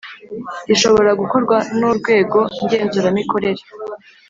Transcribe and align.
rishobora 0.67 1.11
gukorwa 1.21 1.57
nu 1.79 1.89
rwego 1.97 2.39
ngenzuramikorere 2.63 3.61